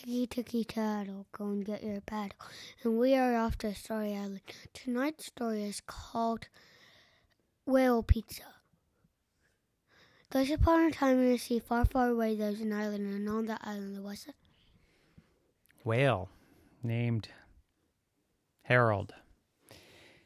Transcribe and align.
ticky 0.00 0.26
ticky 0.26 0.64
tattle, 0.64 1.26
go 1.30 1.44
and 1.44 1.64
get 1.64 1.84
your 1.84 2.00
paddle. 2.00 2.38
And 2.82 2.98
we 2.98 3.14
are 3.14 3.36
off 3.36 3.58
to 3.58 3.74
Story 3.74 4.14
Island. 4.14 4.40
Tonight's 4.72 5.26
story 5.26 5.64
is 5.64 5.82
called 5.86 6.48
Whale 7.66 8.02
Pizza. 8.02 8.44
There's 10.30 10.50
upon 10.50 10.86
a 10.86 10.90
time 10.90 11.18
in 11.18 11.32
the 11.32 11.36
sea 11.36 11.58
far, 11.58 11.84
far 11.84 12.08
away 12.08 12.34
there's 12.34 12.60
an 12.60 12.72
island, 12.72 13.12
and 13.12 13.28
on 13.28 13.44
that 13.46 13.60
island 13.62 13.94
there 13.94 14.02
was 14.02 14.26
a 14.26 14.32
whale 15.86 16.30
named 16.82 17.28
Harold. 18.62 19.12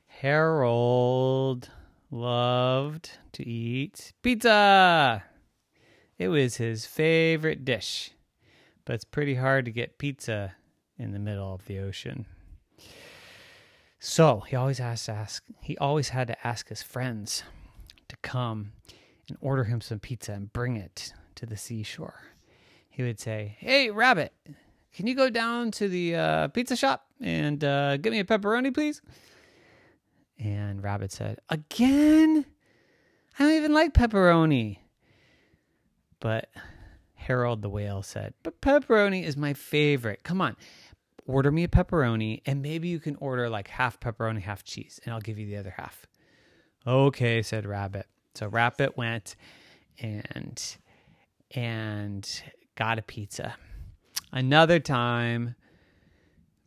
Harold 0.06 1.70
loved 2.12 3.10
to 3.32 3.44
eat 3.44 4.12
pizza. 4.22 5.24
It 6.16 6.28
was 6.28 6.58
his 6.58 6.86
favorite 6.86 7.64
dish, 7.64 8.12
but 8.84 8.94
it's 8.94 9.04
pretty 9.04 9.34
hard 9.34 9.64
to 9.64 9.70
get 9.70 9.98
pizza 9.98 10.54
in 10.98 11.12
the 11.12 11.18
middle 11.18 11.52
of 11.54 11.64
the 11.66 11.78
ocean. 11.78 12.26
So 13.98 14.40
he 14.40 14.54
always 14.54 14.76
to 14.76 14.84
ask. 15.08 15.42
He 15.62 15.78
always 15.78 16.10
had 16.10 16.28
to 16.28 16.46
ask 16.46 16.68
his 16.68 16.82
friends 16.82 17.42
to 18.08 18.16
come 18.18 18.72
and 19.28 19.38
order 19.40 19.64
him 19.64 19.80
some 19.80 19.98
pizza 19.98 20.32
and 20.32 20.52
bring 20.52 20.76
it 20.76 21.14
to 21.36 21.46
the 21.46 21.56
seashore. 21.56 22.22
He 22.90 23.02
would 23.02 23.18
say, 23.18 23.56
"Hey, 23.58 23.90
Rabbit, 23.90 24.32
can 24.92 25.06
you 25.06 25.14
go 25.14 25.30
down 25.30 25.70
to 25.72 25.88
the 25.88 26.16
uh, 26.16 26.48
pizza 26.48 26.76
shop 26.76 27.06
and 27.20 27.64
uh, 27.64 27.96
get 27.96 28.12
me 28.12 28.18
a 28.18 28.24
pepperoni, 28.24 28.74
please?" 28.74 29.00
And 30.38 30.82
Rabbit 30.82 31.10
said, 31.10 31.38
"Again? 31.48 32.44
I 33.38 33.42
don't 33.42 33.52
even 33.52 33.72
like 33.72 33.94
pepperoni." 33.94 34.78
But 36.20 36.50
Harold 37.24 37.62
the 37.62 37.68
whale 37.68 38.02
said, 38.02 38.34
"But 38.42 38.60
pepperoni 38.60 39.22
is 39.22 39.36
my 39.36 39.54
favorite. 39.54 40.22
Come 40.22 40.40
on." 40.40 40.56
Order 41.26 41.50
me 41.50 41.64
a 41.64 41.68
pepperoni, 41.68 42.42
and 42.44 42.60
maybe 42.60 42.88
you 42.88 43.00
can 43.00 43.16
order 43.16 43.48
like 43.48 43.68
half 43.68 43.98
pepperoni, 43.98 44.42
half 44.42 44.62
cheese, 44.62 45.00
and 45.04 45.14
I'll 45.14 45.22
give 45.22 45.38
you 45.38 45.46
the 45.46 45.56
other 45.56 45.74
half. 45.76 46.06
Okay, 46.86 47.40
said 47.40 47.64
Rabbit. 47.64 48.06
So 48.34 48.48
Rabbit 48.48 48.98
went 48.98 49.36
and 49.98 50.76
and 51.52 52.42
got 52.74 52.98
a 52.98 53.02
pizza. 53.02 53.56
Another 54.32 54.78
time, 54.78 55.54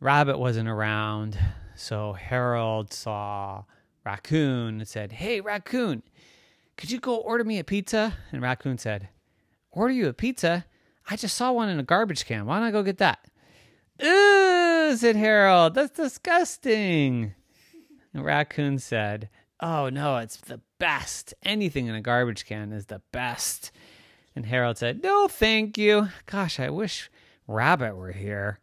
Rabbit 0.00 0.38
wasn't 0.38 0.68
around, 0.68 1.38
so 1.76 2.14
Harold 2.14 2.92
saw 2.92 3.64
Raccoon 4.04 4.80
and 4.80 4.88
said, 4.88 5.12
"Hey, 5.12 5.40
Raccoon, 5.40 6.02
could 6.76 6.90
you 6.90 6.98
go 6.98 7.16
order 7.16 7.44
me 7.44 7.60
a 7.60 7.64
pizza?" 7.64 8.16
And 8.32 8.42
Raccoon 8.42 8.78
said, 8.78 9.08
"Order 9.70 9.94
you 9.94 10.08
a 10.08 10.12
pizza? 10.12 10.64
I 11.10 11.16
just 11.16 11.36
saw 11.36 11.52
one 11.52 11.68
in 11.68 11.80
a 11.80 11.84
garbage 11.84 12.26
can. 12.26 12.46
Why 12.46 12.58
don't 12.58 12.68
I 12.68 12.70
go 12.70 12.82
get 12.82 12.98
that?" 12.98 13.20
Ooh, 14.02 14.96
said 14.96 15.16
Harold. 15.16 15.74
That's 15.74 15.96
disgusting. 15.96 17.34
And 18.14 18.24
Raccoon 18.24 18.78
said, 18.78 19.28
Oh 19.60 19.88
no, 19.88 20.18
it's 20.18 20.36
the 20.36 20.60
best. 20.78 21.34
Anything 21.42 21.86
in 21.86 21.94
a 21.94 22.00
garbage 22.00 22.46
can 22.46 22.72
is 22.72 22.86
the 22.86 23.02
best. 23.12 23.72
And 24.36 24.46
Harold 24.46 24.78
said, 24.78 25.02
No, 25.02 25.26
thank 25.26 25.76
you. 25.76 26.08
Gosh, 26.26 26.60
I 26.60 26.70
wish 26.70 27.10
Rabbit 27.46 27.96
were 27.96 28.12
here. 28.12 28.60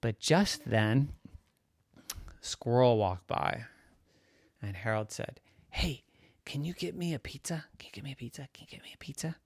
But 0.00 0.20
just 0.20 0.64
then, 0.66 1.10
Squirrel 2.40 2.96
walked 2.96 3.26
by. 3.26 3.64
And 4.62 4.76
Harold 4.76 5.10
said, 5.10 5.40
Hey, 5.70 6.04
can 6.44 6.64
you 6.64 6.74
get 6.74 6.94
me 6.94 7.12
a 7.12 7.18
pizza? 7.18 7.64
Can 7.78 7.88
you 7.88 7.92
get 7.92 8.04
me 8.04 8.12
a 8.12 8.16
pizza? 8.16 8.48
Can 8.52 8.66
you 8.68 8.76
get 8.76 8.84
me 8.84 8.92
a 8.94 8.98
pizza? 8.98 9.36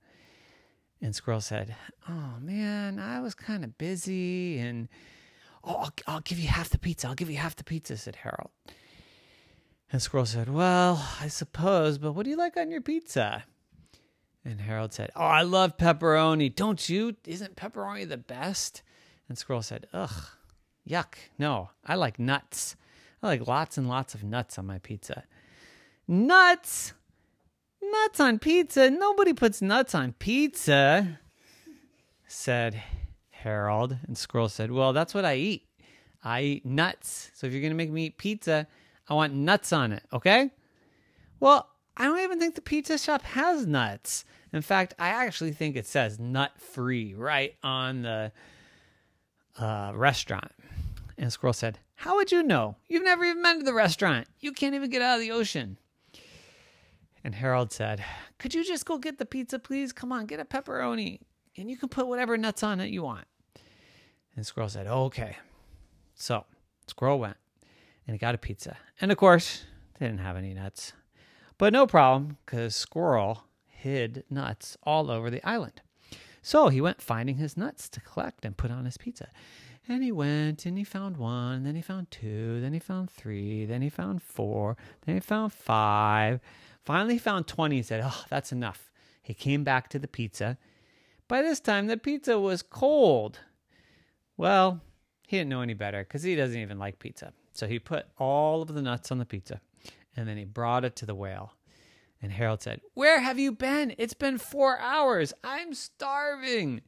And 1.00 1.14
Squirrel 1.14 1.40
said, 1.40 1.76
Oh 2.08 2.34
man, 2.40 2.98
I 2.98 3.20
was 3.20 3.34
kind 3.34 3.64
of 3.64 3.78
busy. 3.78 4.58
And 4.58 4.88
oh, 5.62 5.76
I'll, 5.76 5.92
I'll 6.06 6.20
give 6.20 6.38
you 6.38 6.48
half 6.48 6.70
the 6.70 6.78
pizza. 6.78 7.08
I'll 7.08 7.14
give 7.14 7.30
you 7.30 7.36
half 7.36 7.56
the 7.56 7.64
pizza, 7.64 7.96
said 7.96 8.16
Harold. 8.16 8.50
And 9.92 10.02
Squirrel 10.02 10.26
said, 10.26 10.48
Well, 10.48 11.06
I 11.20 11.28
suppose, 11.28 11.98
but 11.98 12.12
what 12.12 12.24
do 12.24 12.30
you 12.30 12.36
like 12.36 12.56
on 12.56 12.70
your 12.70 12.80
pizza? 12.80 13.44
And 14.44 14.60
Harold 14.60 14.92
said, 14.92 15.10
Oh, 15.14 15.24
I 15.24 15.42
love 15.42 15.76
pepperoni. 15.76 16.54
Don't 16.54 16.88
you? 16.88 17.16
Isn't 17.26 17.56
pepperoni 17.56 18.08
the 18.08 18.16
best? 18.16 18.82
And 19.28 19.38
Squirrel 19.38 19.62
said, 19.62 19.86
Ugh, 19.92 20.10
yuck. 20.88 21.14
No, 21.38 21.70
I 21.84 21.94
like 21.94 22.18
nuts. 22.18 22.76
I 23.22 23.26
like 23.28 23.46
lots 23.46 23.78
and 23.78 23.88
lots 23.88 24.14
of 24.14 24.24
nuts 24.24 24.58
on 24.58 24.66
my 24.66 24.78
pizza. 24.78 25.24
Nuts? 26.06 26.94
Nuts 27.80 28.20
on 28.20 28.38
pizza? 28.38 28.90
Nobody 28.90 29.32
puts 29.32 29.62
nuts 29.62 29.94
on 29.94 30.12
pizza, 30.14 31.18
said 32.26 32.82
Harold. 33.30 33.96
And 34.06 34.16
Squirrel 34.18 34.48
said, 34.48 34.70
Well, 34.70 34.92
that's 34.92 35.14
what 35.14 35.24
I 35.24 35.36
eat. 35.36 35.66
I 36.24 36.42
eat 36.42 36.66
nuts. 36.66 37.30
So 37.34 37.46
if 37.46 37.52
you're 37.52 37.62
going 37.62 37.72
to 37.72 37.76
make 37.76 37.90
me 37.90 38.06
eat 38.06 38.18
pizza, 38.18 38.66
I 39.08 39.14
want 39.14 39.32
nuts 39.32 39.72
on 39.72 39.92
it, 39.92 40.02
okay? 40.12 40.50
Well, 41.40 41.68
I 41.96 42.04
don't 42.04 42.20
even 42.20 42.38
think 42.38 42.54
the 42.54 42.60
pizza 42.60 42.98
shop 42.98 43.22
has 43.22 43.66
nuts. 43.66 44.24
In 44.52 44.62
fact, 44.62 44.94
I 44.98 45.08
actually 45.08 45.52
think 45.52 45.76
it 45.76 45.86
says 45.86 46.18
nut 46.18 46.52
free 46.58 47.14
right 47.14 47.54
on 47.62 48.02
the 48.02 48.32
uh, 49.58 49.92
restaurant. 49.94 50.52
And 51.16 51.32
Squirrel 51.32 51.52
said, 51.52 51.78
How 51.96 52.16
would 52.16 52.32
you 52.32 52.42
know? 52.42 52.76
You've 52.88 53.04
never 53.04 53.24
even 53.24 53.42
been 53.42 53.58
to 53.58 53.64
the 53.64 53.74
restaurant. 53.74 54.26
You 54.40 54.52
can't 54.52 54.74
even 54.74 54.90
get 54.90 55.02
out 55.02 55.16
of 55.16 55.20
the 55.20 55.32
ocean. 55.32 55.78
And 57.24 57.34
Harold 57.34 57.72
said, 57.72 58.04
Could 58.38 58.54
you 58.54 58.64
just 58.64 58.86
go 58.86 58.98
get 58.98 59.18
the 59.18 59.26
pizza, 59.26 59.58
please? 59.58 59.92
Come 59.92 60.12
on, 60.12 60.26
get 60.26 60.40
a 60.40 60.44
pepperoni. 60.44 61.20
And 61.56 61.70
you 61.70 61.76
can 61.76 61.88
put 61.88 62.06
whatever 62.06 62.36
nuts 62.36 62.62
on 62.62 62.80
it 62.80 62.90
you 62.90 63.02
want. 63.02 63.26
And 64.36 64.46
Squirrel 64.46 64.68
said, 64.68 64.86
Okay. 64.86 65.36
So 66.14 66.44
Squirrel 66.86 67.18
went 67.18 67.36
and 68.06 68.14
he 68.14 68.18
got 68.18 68.34
a 68.34 68.38
pizza. 68.38 68.76
And 69.00 69.12
of 69.12 69.18
course, 69.18 69.64
they 69.98 70.06
didn't 70.06 70.20
have 70.20 70.36
any 70.36 70.54
nuts. 70.54 70.92
But 71.58 71.72
no 71.72 71.86
problem, 71.86 72.38
because 72.46 72.76
Squirrel 72.76 73.44
hid 73.66 74.24
nuts 74.30 74.76
all 74.84 75.10
over 75.10 75.28
the 75.28 75.44
island. 75.46 75.82
So 76.42 76.68
he 76.68 76.80
went 76.80 77.02
finding 77.02 77.36
his 77.36 77.56
nuts 77.56 77.88
to 77.90 78.00
collect 78.00 78.44
and 78.44 78.56
put 78.56 78.70
on 78.70 78.84
his 78.84 78.96
pizza. 78.96 79.28
And 79.88 80.02
he 80.02 80.12
went 80.12 80.66
and 80.66 80.76
he 80.76 80.84
found 80.84 81.16
one, 81.16 81.64
then 81.64 81.74
he 81.74 81.82
found 81.82 82.10
two, 82.10 82.60
then 82.60 82.72
he 82.74 82.78
found 82.78 83.10
three, 83.10 83.64
then 83.64 83.80
he 83.80 83.88
found 83.88 84.22
four, 84.22 84.76
then 85.06 85.14
he 85.14 85.20
found 85.20 85.52
five. 85.52 86.40
Finally, 86.84 87.14
he 87.14 87.18
found 87.18 87.46
20. 87.46 87.76
He 87.76 87.82
said, 87.82 88.02
Oh, 88.04 88.24
that's 88.30 88.52
enough. 88.52 88.90
He 89.22 89.34
came 89.34 89.64
back 89.64 89.88
to 89.90 89.98
the 89.98 90.08
pizza. 90.08 90.56
By 91.28 91.42
this 91.42 91.60
time, 91.60 91.86
the 91.86 91.98
pizza 91.98 92.38
was 92.38 92.62
cold. 92.62 93.40
Well, 94.38 94.80
he 95.26 95.36
didn't 95.36 95.50
know 95.50 95.60
any 95.60 95.74
better 95.74 96.02
because 96.02 96.22
he 96.22 96.34
doesn't 96.34 96.58
even 96.58 96.78
like 96.78 96.98
pizza. 96.98 97.34
So 97.52 97.66
he 97.66 97.78
put 97.78 98.06
all 98.18 98.62
of 98.62 98.72
the 98.72 98.80
nuts 98.80 99.12
on 99.12 99.18
the 99.18 99.26
pizza 99.26 99.60
and 100.16 100.26
then 100.26 100.38
he 100.38 100.44
brought 100.44 100.84
it 100.84 100.96
to 100.96 101.06
the 101.06 101.14
whale. 101.14 101.52
And 102.20 102.32
Harold 102.32 102.62
said, 102.62 102.80
Where 102.94 103.20
have 103.20 103.38
you 103.38 103.52
been? 103.52 103.94
It's 103.98 104.14
been 104.14 104.38
four 104.38 104.78
hours. 104.78 105.32
I'm 105.44 105.74
starving. 105.74 106.82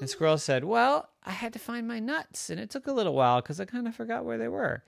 And 0.00 0.10
Squirrel 0.10 0.38
said, 0.38 0.64
Well, 0.64 1.08
I 1.24 1.30
had 1.30 1.52
to 1.52 1.58
find 1.58 1.86
my 1.86 2.00
nuts, 2.00 2.50
and 2.50 2.58
it 2.58 2.70
took 2.70 2.86
a 2.86 2.92
little 2.92 3.14
while 3.14 3.40
because 3.40 3.60
I 3.60 3.64
kind 3.64 3.86
of 3.86 3.94
forgot 3.94 4.24
where 4.24 4.38
they 4.38 4.48
were. 4.48 4.82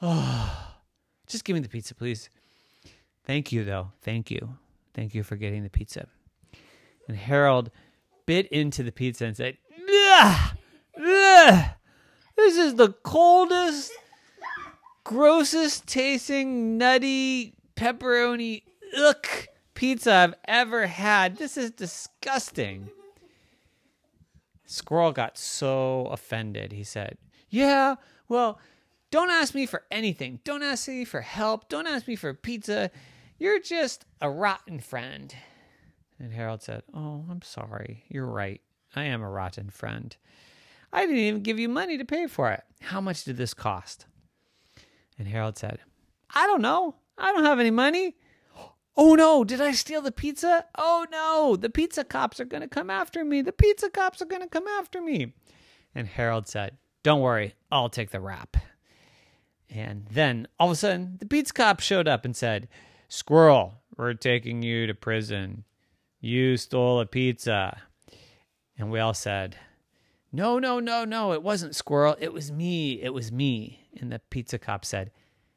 Oh, 0.00 0.74
just 1.26 1.44
give 1.44 1.54
me 1.54 1.60
the 1.60 1.68
pizza, 1.68 1.94
please. 1.94 2.28
Thank 3.24 3.52
you, 3.52 3.64
though. 3.64 3.92
Thank 4.02 4.30
you. 4.30 4.56
Thank 4.94 5.14
you 5.14 5.22
for 5.22 5.36
getting 5.36 5.62
the 5.62 5.70
pizza. 5.70 6.08
And 7.08 7.16
Harold 7.16 7.70
bit 8.26 8.46
into 8.48 8.82
the 8.82 8.92
pizza 8.92 9.26
and 9.26 9.36
said! 9.36 9.58
This 12.36 12.56
is 12.56 12.74
the 12.74 12.92
coldest, 13.04 13.92
grossest 15.04 15.86
tasting, 15.86 16.76
nutty, 16.76 17.54
pepperoni, 17.76 18.62
ugh, 18.96 19.26
pizza 19.74 20.12
I've 20.12 20.34
ever 20.46 20.86
had. 20.86 21.36
This 21.36 21.56
is 21.56 21.70
disgusting. 21.70 22.90
Squirrel 24.64 25.12
got 25.12 25.36
so 25.36 26.06
offended. 26.10 26.72
He 26.72 26.84
said, 26.84 27.18
Yeah, 27.50 27.96
well, 28.28 28.58
don't 29.10 29.30
ask 29.30 29.54
me 29.54 29.66
for 29.66 29.82
anything. 29.90 30.40
Don't 30.44 30.62
ask 30.62 30.88
me 30.88 31.04
for 31.04 31.20
help. 31.20 31.68
Don't 31.68 31.86
ask 31.86 32.08
me 32.08 32.16
for 32.16 32.32
pizza. 32.32 32.90
You're 33.38 33.60
just 33.60 34.06
a 34.20 34.30
rotten 34.30 34.80
friend. 34.80 35.34
And 36.18 36.32
Harold 36.32 36.62
said, 36.62 36.82
Oh, 36.94 37.24
I'm 37.30 37.42
sorry. 37.42 38.04
You're 38.08 38.26
right. 38.26 38.60
I 38.94 39.04
am 39.04 39.22
a 39.22 39.28
rotten 39.28 39.68
friend. 39.70 40.16
I 40.92 41.02
didn't 41.02 41.16
even 41.16 41.42
give 41.42 41.58
you 41.58 41.68
money 41.68 41.98
to 41.98 42.04
pay 42.04 42.26
for 42.26 42.50
it. 42.52 42.62
How 42.80 43.00
much 43.00 43.24
did 43.24 43.36
this 43.36 43.54
cost? 43.54 44.06
And 45.18 45.28
Harold 45.28 45.58
said, 45.58 45.80
I 46.34 46.46
don't 46.46 46.62
know. 46.62 46.94
I 47.18 47.32
don't 47.32 47.44
have 47.44 47.60
any 47.60 47.70
money. 47.70 48.16
Oh 48.96 49.14
no, 49.14 49.42
did 49.42 49.60
I 49.60 49.72
steal 49.72 50.02
the 50.02 50.12
pizza? 50.12 50.66
Oh 50.76 51.06
no, 51.10 51.56
the 51.56 51.70
pizza 51.70 52.04
cops 52.04 52.40
are 52.40 52.44
going 52.44 52.60
to 52.60 52.68
come 52.68 52.90
after 52.90 53.24
me. 53.24 53.40
The 53.40 53.52
pizza 53.52 53.88
cops 53.88 54.20
are 54.20 54.26
going 54.26 54.42
to 54.42 54.48
come 54.48 54.68
after 54.68 55.00
me. 55.00 55.32
And 55.94 56.06
Harold 56.06 56.46
said, 56.46 56.76
Don't 57.02 57.20
worry, 57.20 57.54
I'll 57.70 57.88
take 57.88 58.10
the 58.10 58.20
rap. 58.20 58.56
And 59.70 60.06
then 60.10 60.46
all 60.60 60.68
of 60.68 60.72
a 60.72 60.76
sudden, 60.76 61.16
the 61.18 61.26
pizza 61.26 61.54
cop 61.54 61.80
showed 61.80 62.06
up 62.06 62.24
and 62.26 62.36
said, 62.36 62.68
Squirrel, 63.08 63.80
we're 63.96 64.14
taking 64.14 64.62
you 64.62 64.86
to 64.86 64.94
prison. 64.94 65.64
You 66.20 66.56
stole 66.58 67.00
a 67.00 67.06
pizza. 67.06 67.82
And 68.76 68.90
we 68.90 69.00
all 69.00 69.14
said, 69.14 69.56
No, 70.30 70.58
no, 70.58 70.80
no, 70.80 71.04
no, 71.04 71.32
it 71.32 71.42
wasn't 71.42 71.74
Squirrel. 71.74 72.16
It 72.20 72.32
was 72.34 72.52
me. 72.52 73.02
It 73.02 73.14
was 73.14 73.32
me. 73.32 73.88
And 73.98 74.12
the 74.12 74.18
pizza 74.18 74.58
cop 74.58 74.84
said, 74.84 75.10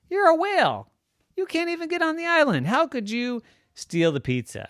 You're 0.09 0.27
a 0.27 0.35
whale. 0.35 0.89
You 1.35 1.45
can't 1.45 1.69
even 1.69 1.89
get 1.89 2.01
on 2.01 2.15
the 2.15 2.25
island. 2.25 2.67
How 2.67 2.87
could 2.87 3.09
you 3.09 3.41
steal 3.73 4.11
the 4.11 4.21
pizza? 4.21 4.69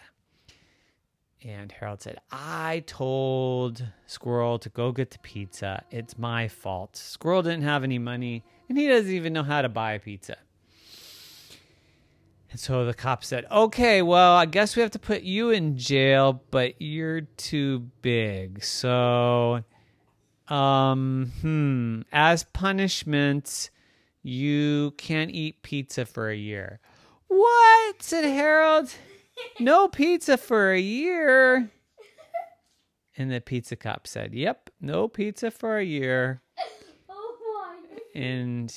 And 1.44 1.72
Harold 1.72 2.02
said, 2.02 2.18
I 2.32 2.84
told 2.88 3.86
Squirrel 4.08 4.58
to 4.60 4.70
go 4.70 4.92
get 4.92 5.12
the 5.12 5.20
pizza. 5.20 5.84
It's 5.92 6.18
my 6.18 6.48
fault. 6.48 6.96
Squirrel 6.96 7.44
didn't 7.44 7.62
have 7.62 7.84
any 7.84 8.00
money, 8.00 8.44
and 8.68 8.80
he 8.80 8.88
doesn't 8.88 9.12
even 9.12 9.32
know 9.32 9.44
how 9.44 9.62
to 9.62 9.70
buy 9.70 9.94
a 9.94 10.00
pizza. 10.00 10.38
And 12.50 12.60
so 12.60 12.86
the 12.86 12.96
cop 12.96 13.24
said, 13.24 13.46
Okay, 13.52 14.02
well, 14.02 14.34
I 14.34 14.48
guess 14.48 14.76
we 14.76 14.82
have 14.82 14.92
to 14.92 15.00
put 15.00 15.22
you 15.22 15.52
in 15.52 15.78
jail, 15.78 16.42
but 16.50 16.82
you're 16.82 17.22
too 17.22 17.92
big. 18.02 18.64
So, 18.64 19.64
um, 20.48 21.32
hmm, 21.42 22.02
as 22.12 22.44
punishment, 22.44 23.70
you 24.26 24.92
can't 24.98 25.30
eat 25.30 25.62
pizza 25.62 26.04
for 26.04 26.30
a 26.30 26.36
year. 26.36 26.80
What? 27.28 28.02
said 28.02 28.26
Harold. 28.26 28.92
No 29.60 29.90
pizza 29.90 30.38
for 30.38 30.72
a 30.72 30.80
year. 30.80 31.70
And 33.18 33.30
the 33.30 33.42
pizza 33.42 33.76
cop 33.76 34.08
said, 34.08 34.34
Yep, 34.34 34.70
no 34.80 35.10
pizza 35.10 35.52
for 35.52 35.78
a 35.78 35.84
year. 35.84 36.42
Oh. 37.10 37.76
And 38.16 38.74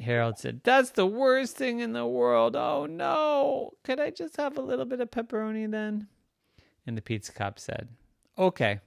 Harold 0.00 0.38
said, 0.38 0.62
That's 0.64 0.90
the 0.90 1.06
worst 1.06 1.56
thing 1.56 1.78
in 1.78 1.92
the 1.92 2.06
world. 2.06 2.56
Oh 2.56 2.86
no. 2.86 3.70
Could 3.84 4.00
I 4.00 4.10
just 4.10 4.36
have 4.36 4.58
a 4.58 4.62
little 4.62 4.84
bit 4.84 5.00
of 5.00 5.12
pepperoni 5.12 5.70
then? 5.70 6.08
And 6.86 6.96
the 6.96 7.02
pizza 7.02 7.32
cop 7.32 7.58
said, 7.60 7.88
Okay. 8.36 8.80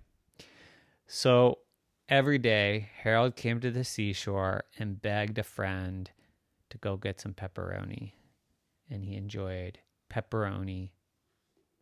So 1.07 1.60
every 2.10 2.38
day, 2.38 2.90
Harold 3.02 3.36
came 3.36 3.60
to 3.60 3.72
the 3.72 3.84
seashore 3.84 4.64
and 4.78 5.02
begged 5.02 5.38
a 5.38 5.44
friend 5.44 6.10
to 6.70 6.78
go 6.78 6.98
get 6.98 7.22
some 7.22 7.34
pepperoni. 7.34 8.14
And 8.90 9.04
he 9.04 9.16
enjoyed 9.16 9.80
pepperoni, 10.10 10.90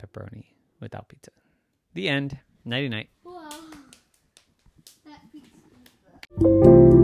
pepperoni 0.01 0.45
without 0.79 1.09
pizza. 1.09 1.31
The 1.93 2.09
end. 2.09 2.39
Nighty 2.63 2.89
night. 2.89 3.09
Pizza. 6.39 7.00